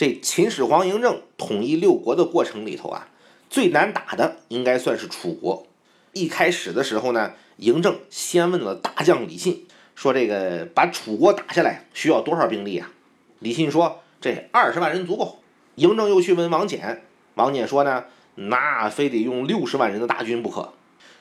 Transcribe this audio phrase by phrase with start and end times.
[0.00, 3.08] 这秦始皇嬴政统一六国的过程里头啊，
[3.50, 5.66] 最难打的应该算是楚国。
[6.14, 12.90] 一开始的时候呢，嬴政先问了大将李信，说这个把楚国打下来需要多少兵力啊？
[13.40, 15.40] 李信说这二十万人足够。
[15.76, 17.00] 嬴政又去问王翦，
[17.34, 18.06] 王翦说呢，
[18.36, 20.72] 那非得用六十万人的大军不可。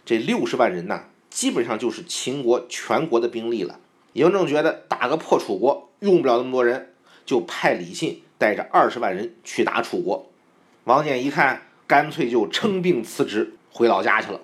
[0.06, 3.78] 这六十万人呢，基本上就是秦国全国的兵力了。
[4.14, 6.94] 嬴政觉得打个破楚国用不了那么多人，
[7.26, 10.32] 就派李信带着二十万人去打楚国。
[10.86, 14.42] 王翦一看，干脆就称病辞职回老家去了。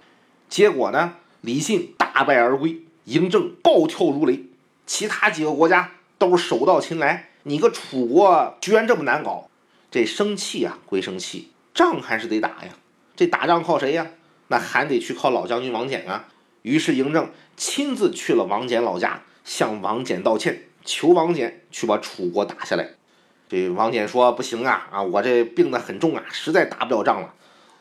[0.47, 4.43] 结果呢，李信大败而归，嬴政暴跳如雷，
[4.85, 9.49] 其他几个国家都是手到擒来，你个楚国居然这么难搞，
[9.89, 12.75] 这生气啊归生气，仗还是得打呀。
[13.15, 14.07] 这打仗靠谁呀？
[14.49, 16.27] 那还得去靠老将军王翦啊。
[16.61, 22.89] 于是嬴政亲自去了王翦老家，向王翦道歉，求王翦去把楚国打下来。
[23.47, 27.33] 这王翦说：“不行啊，啊，我这病得很重啊，实在打不了仗了。”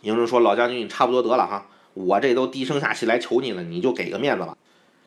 [0.04, 4.56] 嬴政说：“老将军，你差不多得了哈。”我这都低声下气来求你了，你就给个面子吧。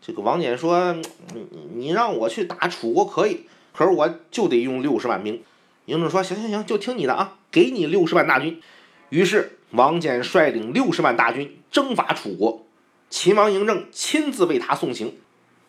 [0.01, 0.93] 这个王翦说
[1.33, 3.41] ：“你你让我去打楚国可以，
[3.73, 5.43] 可是我就得用六十万兵。”
[5.85, 8.61] 嬴政说：“行行行，就听你的啊，给你六十万大军。”
[9.09, 12.65] 于是王翦率领六十万大军征伐楚国，
[13.09, 15.13] 秦王嬴政亲自为他送行，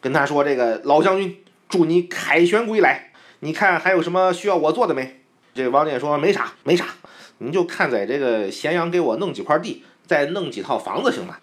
[0.00, 1.36] 跟他说：“这个老将军，
[1.69, 3.12] 祝你凯旋归来。
[3.41, 5.20] 你看还有什么需要我做的没？”
[5.55, 6.86] 这王翦说：“没啥，没啥，
[7.39, 11.36] 你就看在这个咸阳给我弄几块地。”再弄几套房子行吗？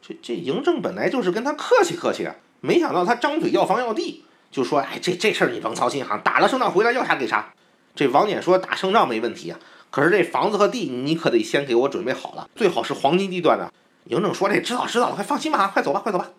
[0.00, 7.52] 这这嬴政本来就是跟他客气客气啊，没想到他张嘴要房要地，就说：“哎，这这事儿你甭操心哈，打了胜仗回来要啥给啥。”
[7.94, 13.70] 这王翦说：“打胜仗没问题啊，可是这房子和地你可得先给我准备好了，最好是黄金地段的。”
[14.08, 16.30] 嬴政说：“这知道知道了，快放心吧，快走吧，快走吧。”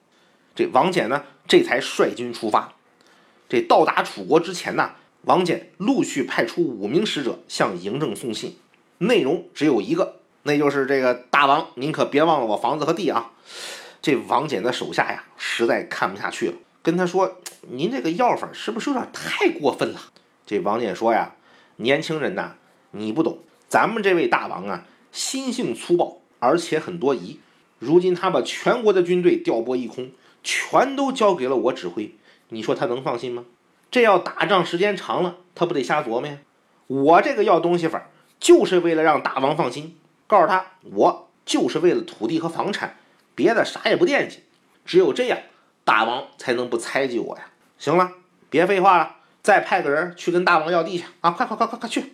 [0.56, 2.74] 这王翦呢，这才率军出发。
[3.50, 4.92] 这到达楚国之前呢，
[5.24, 8.56] 王翦陆续派出五名使者向嬴政送信，
[9.00, 10.18] 内容只有一个。
[10.44, 13.32] 那就是这个大王，您可别忘了我房子和地啊！
[14.02, 20.00] 这王翦的手下呀，实在看不下去了，跟他说：“您这个要法是不是有点太过分了？”
[20.48, 21.36] 这王翦说呀
[21.76, 22.56] ：“年轻人呐，
[22.92, 27.40] 你不懂，咱们这位大王啊，心性粗暴，而且很多疑。
[27.78, 32.16] 如今他把全国的军队调拨一空，全都交给了我指挥，
[32.50, 33.46] 你说他能放心吗？
[33.90, 36.38] 这要打仗时间长了，他不得瞎琢磨呀？
[36.88, 42.98] 我这个要东西法，就是为了让大王放心。”告诉他，我就是为了土地和房产，
[43.34, 44.44] 别的啥也不惦记。
[44.86, 45.40] 只有这样，
[45.84, 47.46] 大王才能不猜忌我呀。
[47.80, 48.12] 行了，
[48.50, 51.32] 别废话了，再派个人去跟大王要地去啊！
[51.32, 52.14] 快快快快快去！